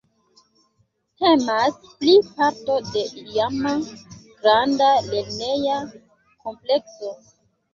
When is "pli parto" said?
1.99-2.77